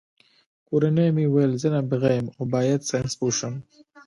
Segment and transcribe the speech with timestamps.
[0.67, 3.53] کورنۍ مې ویل زه نابغه یم او باید ساینسپوه شم